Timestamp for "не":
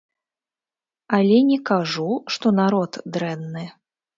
1.51-1.59